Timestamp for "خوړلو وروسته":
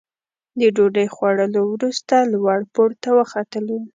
1.15-2.15